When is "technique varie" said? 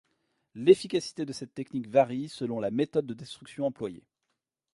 1.53-2.27